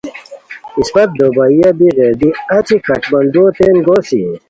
اسپہ 0.79 1.03
دوبئیہ 1.17 1.69
بی 1.77 1.87
غیر 1.97 2.13
دی 2.19 2.29
اچی 2.55 2.77
کھڈمنڈؤو 2.85 3.45
تین 3.57 3.75
گوسی 3.85 4.21